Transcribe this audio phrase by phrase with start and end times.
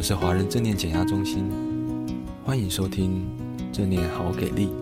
[0.00, 1.46] 们是华人正念减压中心，
[2.42, 3.22] 欢迎收听
[3.70, 4.72] 正念好给力。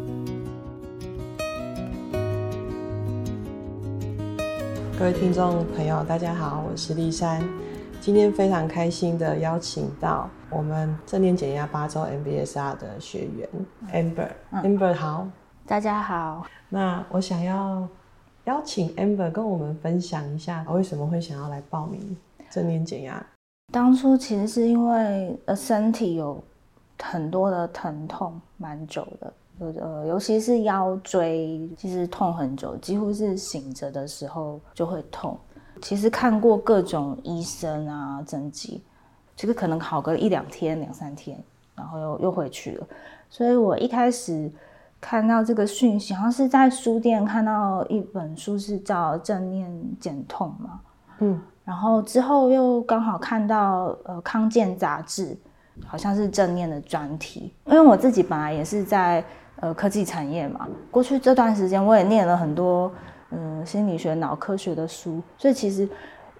[4.96, 7.42] 各位听众朋友，大家好，我是丽珊。
[8.00, 13.48] 今天非常开心的邀请到我们正念减压八周 MBSR 的学员
[13.92, 14.28] Amber。
[14.52, 15.26] Amber 好，
[15.66, 16.46] 大家好。
[16.68, 17.88] 那我想要
[18.44, 22.16] 邀请 Amber 跟我们分享一下，为什么会想要来报名
[22.48, 23.26] 正念减压。
[23.70, 26.42] 当初其实是因为呃身体有
[27.02, 35.38] 很多的疼痛，蛮久的，呃尤其是腰椎，其实痛很久，几乎是醒着的时候就会痛。
[35.82, 38.82] 其实看过各种医生啊，针剂，
[39.36, 41.38] 其实可能好个一两天、两三天，
[41.76, 42.86] 然后又又回去了。
[43.28, 44.50] 所以我一开始
[44.98, 50.80] 看到这个讯息，好像是在书店看到一本书，是叫《正念减痛》嘛，
[51.18, 51.40] 嗯。
[51.68, 55.36] 然后之后又刚好看到呃康健杂志，
[55.86, 57.52] 好像是正念的专题。
[57.66, 59.22] 因为我自己本来也是在
[59.60, 62.90] 呃科技产业嘛，过去这段时间我也念了很多
[63.32, 65.86] 嗯、心理学、脑科学的书，所以其实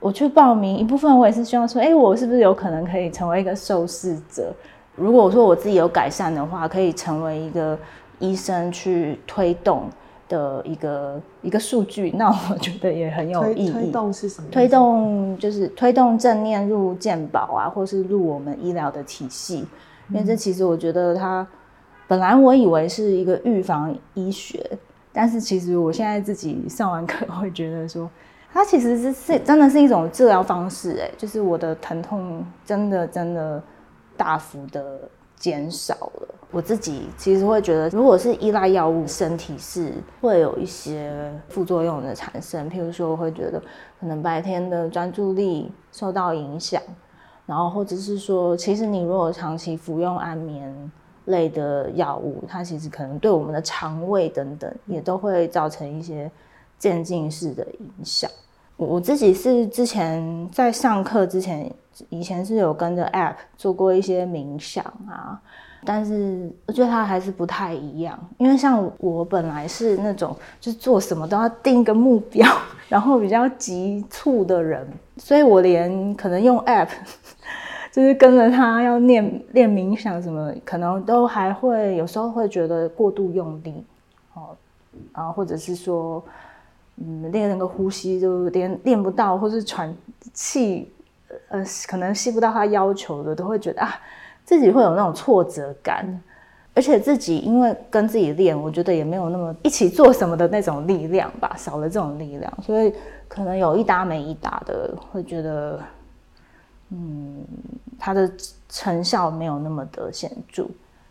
[0.00, 4.50] 我去报名一部分，我也是希望说，哎，我是不是有可能可以成为一个受试者？
[4.96, 7.78] 如果我说我自己有改善的话，可以成为一个
[8.18, 9.90] 医生去推动。
[10.28, 13.70] 的一个一个数据，那我觉得也很有意义。
[13.70, 14.48] 推动是什么？
[14.50, 19.66] 推动就是推动正念入健保啊，或是入我们医疗的体系。
[20.10, 21.46] 因为这其实我觉得它
[22.06, 24.64] 本来我以为是一个预防医学，
[25.12, 28.08] 但是其实我现在自己上完课会觉得说，
[28.52, 30.98] 它其实是是真的是一种治疗方式。
[31.00, 33.62] 哎，就是我的疼痛真的真的
[34.16, 35.00] 大幅的
[35.36, 36.34] 减少了。
[36.50, 42.70] 我自己其实会觉得，如果是依赖药物，身体是会有一些副作用的产生。
[42.70, 43.62] 譬如说，我会觉得
[44.00, 46.80] 可能白天的专注力受到影响，
[47.44, 50.90] 然后或者是说，其实你如果长期服用安眠
[51.26, 56.30] 类的药物，它其实可能对我们的肠胃等等也都会造成一些
[56.78, 58.30] 渐进式的影响。
[58.78, 61.70] 我自己是之前在上课之前，
[62.08, 65.42] 以前是有跟着 App 做过一些冥想啊。
[65.84, 72.46] 但是我觉得它还是不太一样，因为像我本来是那种就是做什么都要定一个目标，
[72.88, 74.86] 然后比较急促的人，
[75.16, 76.88] 所以我连可能用 App，
[77.92, 83.84] 就是跟着他要念练冥想什么，可能都还会有时候会觉得过度用力，
[84.34, 84.56] 哦，
[85.12, 86.22] 啊或者是说，
[86.96, 89.94] 嗯，练那个呼吸就连练不到，或是喘
[90.32, 90.90] 气，
[91.48, 93.94] 呃，可能吸不到他要求的，都会觉得啊。
[94.48, 96.22] 自己会有那种挫折感，
[96.74, 102.90] 而且自己因为跟自己练，我觉得也没有那么一起做什么的那种力量吧，少了这种力量，所以
[103.28, 105.78] 可能有一搭没一搭的，会觉得，
[106.88, 107.44] 嗯，
[107.98, 108.26] 它的
[108.70, 110.66] 成效没有那么的显著。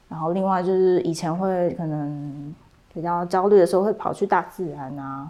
[0.09, 2.55] 然后另外就是以前会可能
[2.91, 5.29] 比较焦虑的时候，会跑去大自然啊，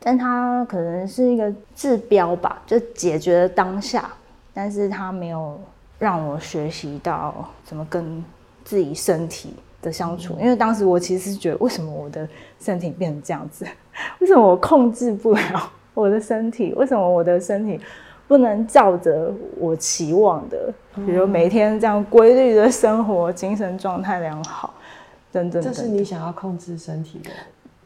[0.00, 4.10] 但它可能是一个治标吧，就解决了当下，
[4.52, 5.56] 但是它没有。
[6.04, 8.22] 让我学习到怎么跟
[8.62, 12.28] 自己身体的相处，因为当时我其实是觉得，为什么我的
[12.60, 13.66] 身体变成这样子？
[14.20, 16.74] 为什么我控制不了 我的身体？
[16.76, 17.80] 为什么我的身体
[18.28, 20.70] 不能照着我期望的，
[21.06, 24.74] 比如每天这样规律的生活，精神状态良好，
[25.32, 25.62] 等等。
[25.62, 27.30] 这是你想要控制身体的？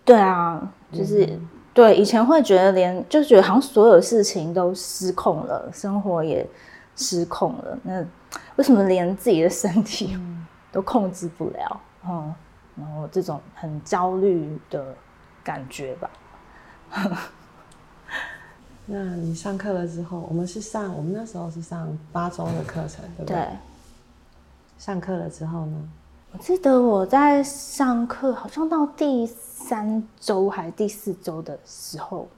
[0.05, 1.95] 对啊，就是、嗯、对。
[1.95, 6.45] 以前会觉得连，就觉得好像所有事情都失控了，生活也。
[6.99, 8.05] 失控了，那
[8.57, 10.19] 为什么连自己的身体
[10.71, 11.81] 都控制不了？
[12.05, 12.35] 嗯，
[12.77, 14.95] 然后这种很焦虑的
[15.43, 16.11] 感觉吧。
[18.85, 23.37] 那你上课了之后，我们是上，我们那时候是上八周的课程，对不对？
[23.37, 23.49] 对。
[24.79, 25.89] 上课了之后呢？
[26.33, 32.29] 我记得我在上课，好像到第三周还是第四周的时候。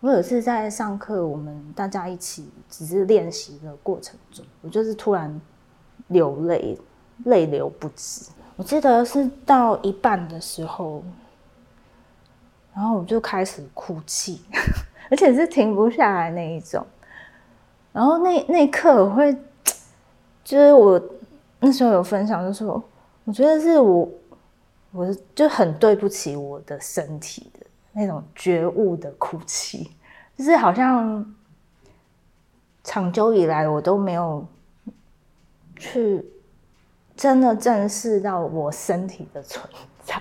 [0.00, 5.40] 我有一次在上课，我们大家一起只是练习的过程中，我就是突然
[6.08, 6.78] 流泪，
[7.24, 8.26] 泪流不止。
[8.56, 11.02] 我记得是到一半的时候，
[12.74, 14.42] 然后我就开始哭泣，
[15.10, 16.86] 而且是停不下来那一种。
[17.92, 19.34] 然后那那一刻，我会
[20.44, 21.02] 就是我
[21.60, 22.82] 那时候有分享，就说，
[23.24, 24.08] 我觉得是我，
[24.92, 27.50] 我就很对不起我的身体。
[27.98, 29.90] 那种觉悟的哭泣，
[30.36, 31.34] 就是好像
[32.84, 34.46] 长久以来我都没有
[35.76, 36.22] 去
[37.16, 39.66] 真的正视到我身体的存
[40.04, 40.20] 在，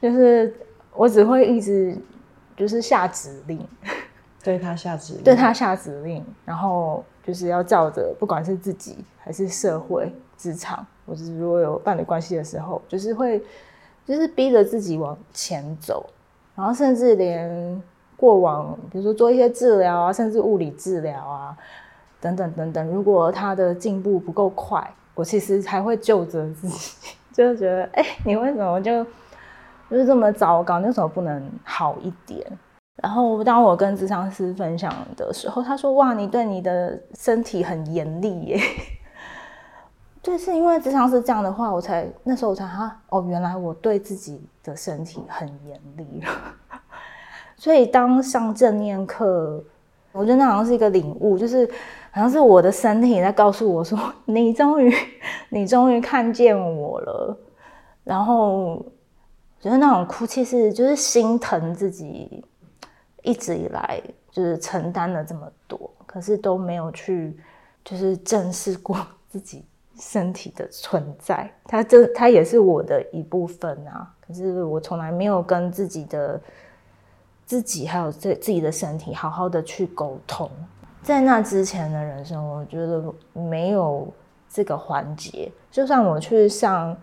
[0.00, 0.54] 就是
[0.94, 1.98] 我只会一直
[2.56, 3.66] 就是下指令，
[4.40, 13.42] 对他下指令，对他下指令，然后就是要照着，不管是自己还是社会、职场，或者是如果有伴侣关系的时候，就是会，
[14.06, 16.08] 就是逼着自己往前走，
[16.54, 17.82] 然后甚至连
[18.16, 21.56] 过往，比如说做一些治疗啊，甚至物理治疗啊，
[22.20, 29.04] 等等等等，如果他的进步不够快，我其实还会救着自己，就是觉得，哎、你为什么就
[29.90, 30.78] 就是这么糟糕？
[30.78, 32.46] 你为什么不能好一点？
[33.02, 38.60] 然后当我跟咨商师分享的时候，他说：“哇，你对你的身体很严厉耶。”
[40.22, 46.22] 对，是因为咨商是这样的话，我才那时候我才哈哦，原来我对自己的身体很严厉。
[47.56, 49.62] 所以当上正念课，
[50.12, 51.66] 我觉得那好像是一个领悟，就是
[52.12, 54.94] 好像是我的身体在告诉我说：“你终于，
[55.48, 57.36] 你终于看见我了。”
[58.04, 58.84] 然后
[59.60, 62.44] 觉得那种哭泣是就是心疼自己。
[63.24, 64.02] 一直以来
[64.32, 67.38] 就是承担了这么多，可是都没有去
[67.84, 68.96] 就是正视过
[69.28, 69.64] 自己
[69.98, 71.50] 身体的存在。
[71.64, 76.40] 它这它也是我的一部分啊，可是我从来没有跟自己的
[77.44, 80.50] 自己还有这自己的身体好好的去沟通。
[81.02, 83.02] 在那之前的人生，我觉得
[83.32, 84.06] 没有
[84.48, 85.50] 这个环节。
[85.70, 86.96] 就算我去上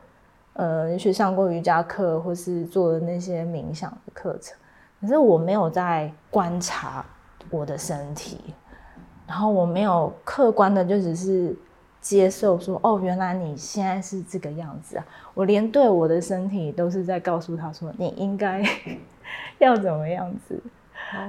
[0.54, 4.58] 呃，去上过瑜伽课，或是做的那些冥想的课程。
[5.02, 7.06] 可是我没有在观察
[7.50, 8.54] 我的身体，
[9.26, 11.56] 然后我没有客观的就只是
[12.02, 15.06] 接受说，哦，原来你现在是这个样子啊！
[15.34, 18.64] 我连对我的身体都是在告诉他说，你应该
[19.60, 20.62] 要怎么样子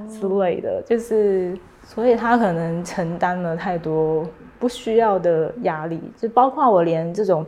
[0.08, 4.26] 之类的，就是所以他可能承担了太多
[4.58, 7.44] 不需要的压力，就包括我连这种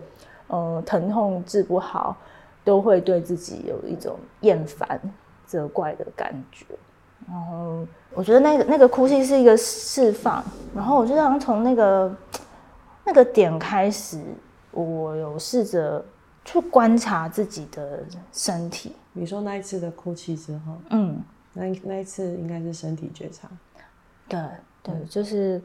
[0.49, 2.17] 嗯、呃、疼痛治不好，
[2.65, 5.01] 都会对自己有一种厌烦。
[5.45, 6.65] 责怪的感觉，
[7.29, 10.43] 然后我觉得那个那个哭泣是一个释放，
[10.75, 12.11] 然后我就想从那个
[13.05, 14.23] 那个点开始，
[14.71, 16.05] 我有试着
[16.45, 18.95] 去观察自己的身体。
[19.13, 21.21] 你说那一次的哭泣之后，嗯，
[21.53, 23.49] 那那一次应该是身体觉察。
[24.29, 24.41] 对
[24.83, 25.61] 对，就是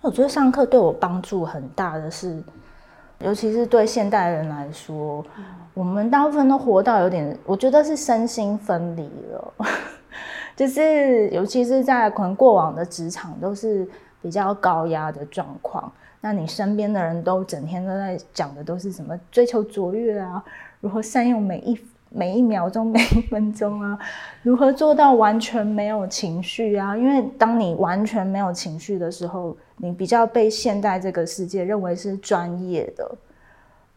[0.00, 2.42] 我觉得上课对我帮助很大的是。
[3.20, 5.24] 尤其是对现代人来说，
[5.72, 9.54] 我们大部分都活到有点，我觉得是身心分离了。
[10.54, 13.88] 就是尤其是在可能过往的职场都是
[14.20, 15.90] 比较高压的状况，
[16.26, 20.42] 那你身边的人都整天都在讲的都是什么追求卓越啊，
[20.80, 21.78] 如何善用每一
[22.08, 23.96] 每一秒钟 每一分钟啊，
[24.42, 26.96] 如何做到完全没有情绪啊？
[26.96, 29.56] 因为当你完全没有情绪的时候。
[29.78, 33.14] 你比较被现代这个世界认为是专业的，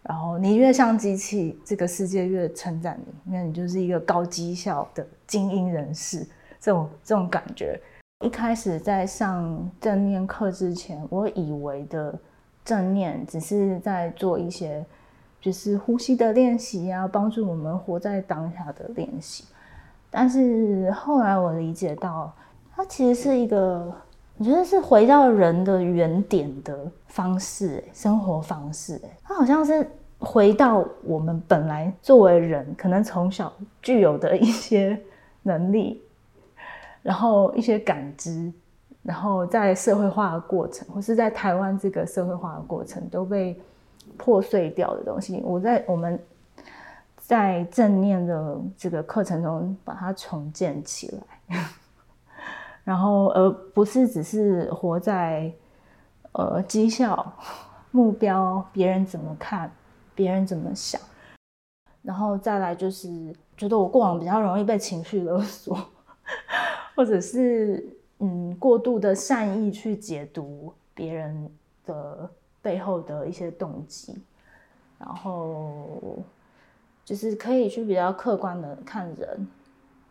[0.03, 6.27] 然后你越像机器，这个世界越称赞你，因为你就是一个高绩效的精英人士。
[6.59, 7.79] 这种这种感觉，
[8.25, 12.13] 一开始在上正念课之前，我以为的
[12.65, 14.85] 正念只是在做一些
[15.39, 19.45] 就是呼吸的练习啊，帮助我们活在当下的练习。
[20.11, 22.35] 但是后来我理解到，
[22.75, 23.89] 它其实是一个。
[24.37, 29.85] 我觉得是回到人的原点的方式，生活方式，它好像是
[30.17, 33.51] 回到我们本来作为人可能从小
[33.81, 34.97] 具有的一些
[35.43, 36.01] 能力，
[37.09, 38.53] 然后一些感知，
[39.01, 43.59] 然后在社会化的过程，或是在台湾这个社会化的过程都被
[44.15, 46.19] 破碎掉的东西，我在我们
[47.17, 51.59] 在正念的这个课程中把它重建起来。
[52.85, 55.51] 然后，而不是只是活在
[56.33, 57.33] 呃绩效
[57.89, 59.71] 目标，别人怎么看，
[60.13, 61.01] 别人怎么想，
[62.03, 65.75] 然后再来就是觉得我过往比较容易被情绪勒索，
[66.99, 67.81] 或者是
[68.17, 71.49] 嗯过度的善意去解读别人
[71.85, 72.29] 的
[72.61, 74.21] 背后的一些动机，
[74.97, 76.17] 然后
[77.05, 79.47] 就是可以去比较客观的看人，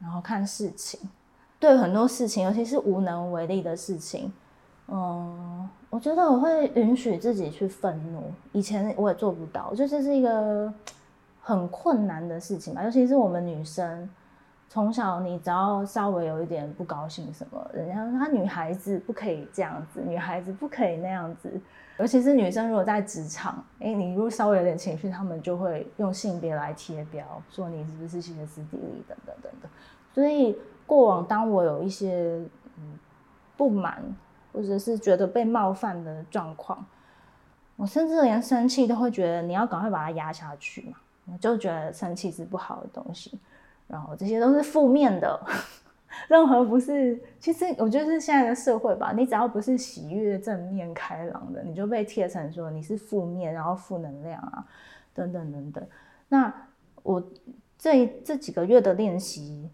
[0.01, 0.99] 然后看事情。
[1.61, 4.33] 对很多事情，尤其是无能为力的事情，
[4.87, 8.33] 嗯，我觉得我会允许自己去愤怒。
[8.53, 10.73] 以前我也做不到，就这是一个
[11.43, 12.83] 很困难的事情吧。
[12.83, 14.09] 尤其是我们女生，
[14.69, 21.61] 从小你只要稍微有一点不高兴什么，人家说她女孩子不可以这样子，女孩子不可以那样子。
[21.99, 29.71] 尤其是女生如果在职场，诶，你如果稍微有点情绪，他们就会用性别来贴标，说你是不是歇斯底里等等等等。
[30.15, 30.57] 所以。
[30.89, 32.41] 过往，当我有一些
[32.79, 32.99] 嗯
[33.59, 34.03] 不满，
[34.55, 36.83] 或者是觉得被冒犯的状况，
[37.77, 40.97] 我甚至连生气都会觉得你要赶快把它压下去嘛，
[41.31, 43.39] 我就觉得生气是不好的东西，
[43.89, 45.41] 然后这些都是负面的，
[46.29, 54.65] 任何不是，其实我觉得是现在的社会吧，你只要不是喜悦、正面、开朗的，你就被贴成说你是负面，然后负能量啊，
[55.15, 55.87] 等等等等。
[56.29, 56.53] 那
[57.03, 57.23] 我
[57.79, 59.71] 这这几个月的练习，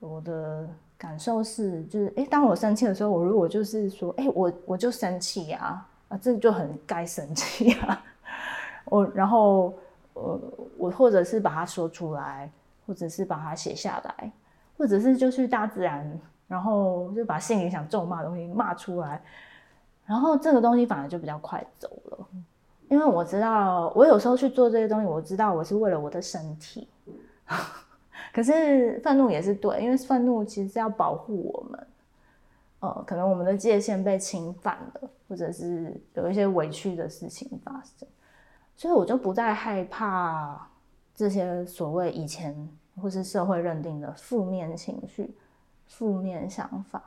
[0.00, 8.02] 我的感受是，就是哎，当我生气的时候，我如果就是说，哎，我我就生气呀，啊，这就很该生气啊。
[8.86, 9.74] 我然后
[10.14, 10.40] 呃，
[10.78, 12.50] 我或者是把它说出来，
[12.88, 14.32] 或者是把它写下来。
[14.78, 16.08] 或者是就去大自然，
[16.46, 19.20] 然后就把心里想咒骂的东西骂出来，
[20.06, 22.28] 然后这个东西反而就比较快走了。
[22.88, 26.88] 因为我知道，我有时候去做这些东西，我知道我是为了我的身体。
[28.32, 31.86] 可是愤怒也是对，因为愤怒其实是要保护我们。
[32.78, 38.08] 呃，可能我们的界限被侵犯了，或者是有一些委屈的事情发生，
[38.76, 40.67] 所以我就不再害怕
[41.18, 42.56] 这些所谓以前。
[43.00, 45.32] 或是社会认定的负面情绪、
[45.86, 47.00] 负面想法，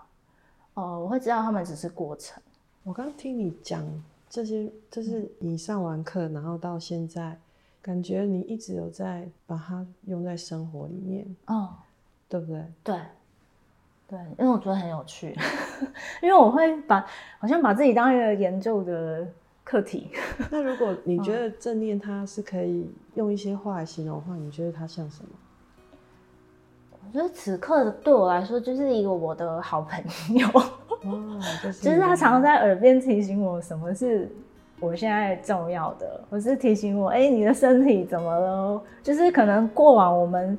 [0.73, 2.41] 哦，我会知道他们只是过程。
[2.83, 3.83] 我刚听你讲
[4.29, 7.37] 这些，就是你上完课，然后到现在，
[7.81, 11.73] 感觉你一直有在把它用在生活里面，哦，
[12.29, 12.63] 对不对？
[12.81, 12.95] 对，
[14.07, 15.37] 对，因为我觉得很有趣，
[16.23, 17.05] 因为我会把
[17.37, 19.27] 好像把自己当一个研究的
[19.71, 20.11] 课题。
[20.51, 25.29] 那如果你觉得正念它是可以用一些话来形容的话，你觉得它像什么？
[26.91, 30.03] 我觉得此刻对我来说就是一个我的好朋
[30.35, 30.47] 友，
[31.63, 34.29] 就 是、就是他常常在耳边提醒我什么是
[34.79, 38.81] 我现在重要的，或是提醒我，哎、欸，你的身体怎么了？
[39.01, 40.57] 就是可能过往我们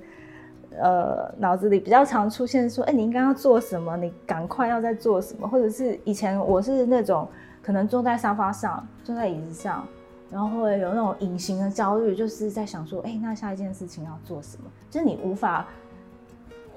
[0.79, 3.97] 呃脑子里比较常出现说，哎、欸，你应该要做什么？
[3.97, 5.47] 你赶快要在做什么？
[5.47, 7.27] 或者是以前我是那种
[7.63, 9.87] 可能坐在沙发上，坐在椅子上，
[10.31, 14.65] 然后会有那种隐形的焦虑，就是在想说，哎、欸，那下一件事情要做什么？
[14.91, 15.67] 就是你无法。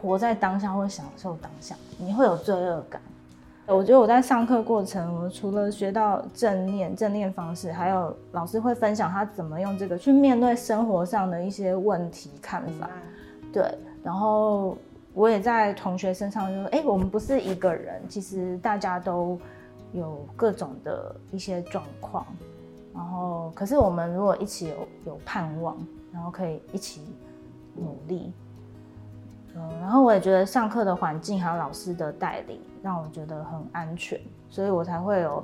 [0.01, 3.01] 活在当下或享受当下，你会有罪恶感。
[3.65, 12.87] 我觉得我在上课过程，我除了学到正念、正念方式，还有老师会分享他怎么用这个去面对生活上的一些问题、看法。
[13.51, 13.63] 对，
[14.03, 14.77] 然后
[15.13, 19.39] 我也在同学身上就说：“哎，我们不是一个人，其实大家都
[19.95, 22.25] 有各种的一些状况。
[22.93, 25.77] 然后，可是我们如果一起有有盼望，
[26.13, 27.01] 然后可以一起
[27.75, 28.31] 努力。”
[29.57, 35.41] 嗯，然后我也觉得上课的环境还有老师的带领让我觉得很安全，所以我才会有，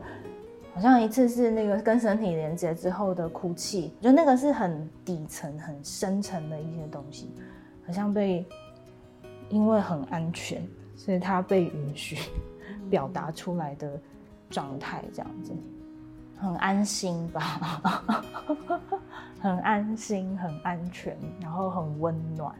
[0.75, 7.31] 好像一次是那个跟身体连接之后的哭泣，我觉得那个是很底层、很深层的一些东西，
[7.87, 8.45] 好像被
[9.47, 10.61] 因为很安全，
[10.93, 12.17] 所以它被允许
[12.89, 13.89] 表达出来的
[14.51, 15.51] 状态，这样子
[16.37, 17.81] 很安心吧，
[19.39, 22.53] 很安心、很安全，然后很温暖。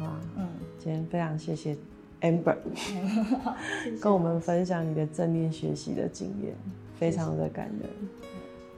[0.00, 1.76] 哇，嗯，今天非常谢谢
[2.20, 2.56] Amber
[4.00, 6.54] 跟我们分享你的正念学习的经验，
[6.96, 7.90] 非常的感人。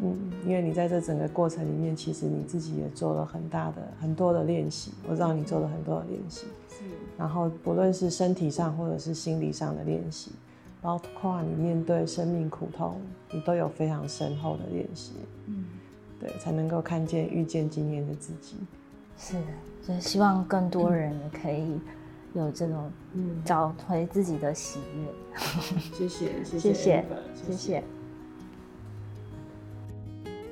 [0.02, 4.93] 嗯，因为你在这整个过程里面，其实你自己也做了很大的、很多的练习。
[5.07, 6.85] 我知道你做了很多的练习，是。
[7.19, 10.33] 然后不论是身体上或者是心理上的练习，
[10.82, 15.12] 包括你面对生命苦痛，你都有非常深厚的练习。
[15.46, 15.64] 嗯，
[16.18, 18.56] 对，才能够看见、遇见今天的自己。
[19.16, 19.46] 是的。
[19.82, 21.80] 就希望更多人也可以
[22.34, 22.92] 有这种
[23.44, 25.38] 找回自己的喜悦。
[25.96, 27.84] 谢谢，谢谢，谢谢，谢谢。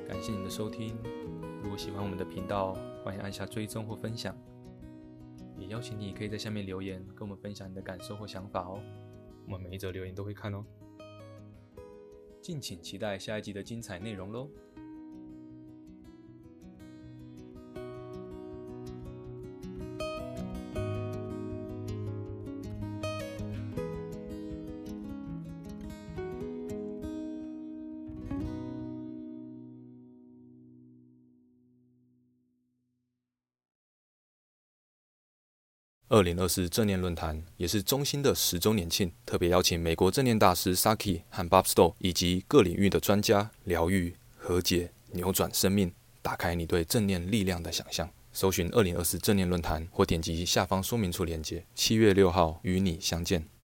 [0.07, 0.97] 感谢你的收听。
[1.61, 4.35] 如果喜欢我们的频道，欢迎按下追踪或分享。
[5.57, 8.79] 也邀请你可以在下面留言，跟我们分享你的感受或想法哦。
[9.49, 10.63] 我们每一则留言都会看哦。
[12.39, 14.47] 敬请期待下一集的精彩内容喽。
[36.11, 45.91] 二零二四正念论坛也是中心的十周年庆，特别邀请美国正念大师 Saki 和 Bob Stowe 以及各领域的专家，疗愈、和解、扭转生命，
[46.23, 48.09] 打开你对正念力量的想象。
[48.33, 51.63] 搜寻二零二四正念论坛，或点击下方说明处链接。
[51.75, 53.47] 七月六号与你相见。